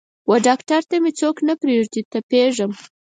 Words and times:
وډاکتر 0.29 0.81
ته 0.89 0.95
مې 1.03 1.11
څوک 1.19 1.35
نه 1.47 1.53
پریږدي 1.61 2.01
تپیږم 2.11 2.71